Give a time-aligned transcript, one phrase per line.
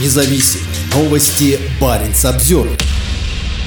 [0.00, 0.60] независим.
[0.94, 2.68] Новости Баренц обзор.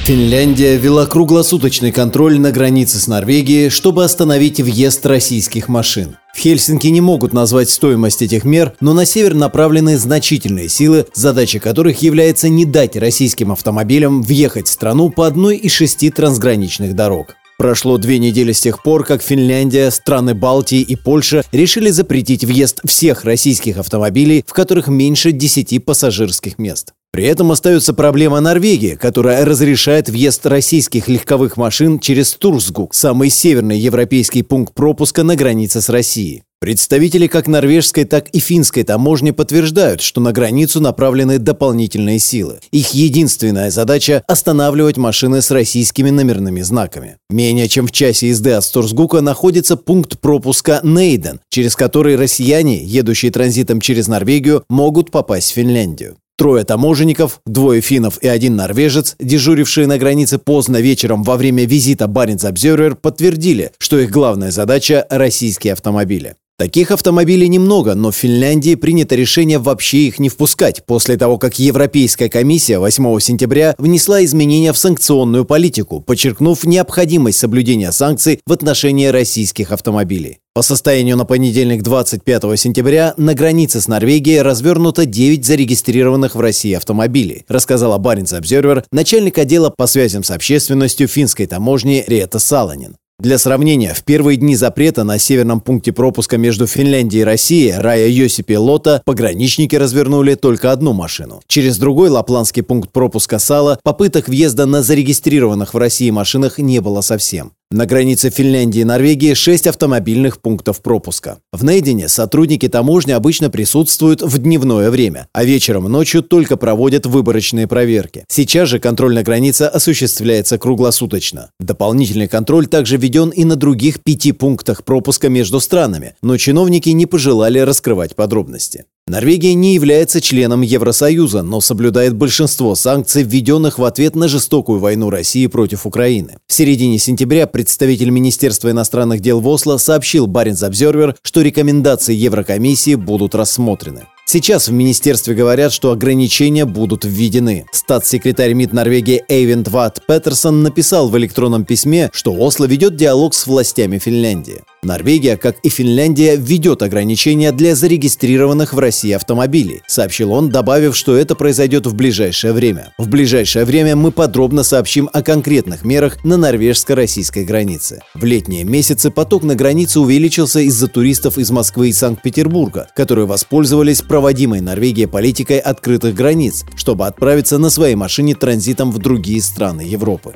[0.03, 6.15] Финляндия ввела круглосуточный контроль на границе с Норвегией, чтобы остановить въезд российских машин.
[6.33, 11.59] В Хельсинки не могут назвать стоимость этих мер, но на север направлены значительные силы, задача
[11.59, 17.35] которых является не дать российским автомобилям въехать в страну по одной из шести трансграничных дорог.
[17.57, 22.81] Прошло две недели с тех пор, как Финляндия, страны Балтии и Польша решили запретить въезд
[22.85, 26.93] всех российских автомобилей, в которых меньше 10 пассажирских мест.
[27.11, 33.79] При этом остается проблема Норвегии, которая разрешает въезд российских легковых машин через Турсгук, самый северный
[33.79, 36.43] европейский пункт пропуска на границе с Россией.
[36.59, 42.59] Представители как норвежской, так и финской таможни подтверждают, что на границу направлены дополнительные силы.
[42.71, 47.17] Их единственная задача– останавливать машины с российскими номерными знаками.
[47.29, 53.31] Менее чем в часе езды от Сторсгука находится пункт пропуска Нейден, через который россияне, едущие
[53.31, 56.17] транзитом через Норвегию, могут попасть в Финляндию.
[56.39, 62.07] Трое таможенников, двое финнов и один норвежец, дежурившие на границе поздно вечером во время визита
[62.07, 66.35] Баренц Обзервер, подтвердили, что их главная задача– российские автомобили.
[66.59, 71.59] Таких автомобилей немного, но в Финляндии принято решение вообще их не впускать после того, как
[71.59, 79.05] Европейская комиссия 8 сентября внесла изменения в санкционную политику, подчеркнув необходимость соблюдения санкций в отношении
[79.05, 80.39] российских автомобилей.
[80.55, 86.73] По состоянию на понедельник 25 сентября на границе с Норвегией развернуто 9 зарегистрированных в России
[86.73, 92.95] автомобилей, рассказала Баренц Обзервер, начальник отдела по связям с общественностью финской таможни Рета Саланин.
[93.19, 98.07] Для сравнения, в первые дни запрета на северном пункте пропуска между Финляндией и Россией Рая
[98.09, 101.41] Йосипи Лота пограничники развернули только одну машину.
[101.47, 107.01] Через другой лапландский пункт пропуска Сала попыток въезда на зарегистрированных в России машинах не было
[107.01, 107.53] совсем.
[107.69, 111.39] На границе Финляндии и Норвегии 6 автомобильных пунктов пропуска.
[111.51, 117.05] В Нейдене сотрудники таможни обычно присутствуют в дневное время, а вечером и ночью только проводят
[117.05, 118.23] выборочные проверки.
[118.29, 121.51] Сейчас же контроль на границе осуществляется круглосуточно.
[121.59, 127.05] Дополнительный контроль также введен и на других пяти пунктах пропуска между странами, но чиновники не
[127.05, 128.85] пожелали раскрывать подробности.
[129.09, 135.09] Норвегия не является членом Евросоюза, но соблюдает большинство санкций, введенных в ответ на жестокую войну
[135.09, 136.39] России против Украины.
[136.45, 142.95] В середине сентября представитель Министерства иностранных дел в Осло сообщил Баренц Обзервер, что рекомендации Еврокомиссии
[142.95, 144.07] будут рассмотрены.
[144.25, 147.65] Сейчас в министерстве говорят, что ограничения будут введены.
[147.71, 153.47] Статс-секретарь МИД Норвегии Эйвент Ват Петерсон написал в электронном письме, что Осло ведет диалог с
[153.47, 154.63] властями Финляндии.
[154.83, 161.15] Норвегия, как и Финляндия, введет ограничения для зарегистрированных в России автомобилей, сообщил он, добавив, что
[161.15, 162.93] это произойдет в ближайшее время.
[162.97, 168.01] В ближайшее время мы подробно сообщим о конкретных мерах на норвежско-российской границе.
[168.13, 174.01] В летние месяцы поток на границе увеличился из-за туристов из Москвы и Санкт-Петербурга, которые воспользовались
[174.01, 180.33] проводимой Норвегией политикой открытых границ, чтобы отправиться на своей машине транзитом в другие страны Европы.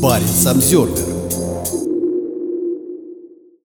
[0.00, 1.17] Парень Самсервер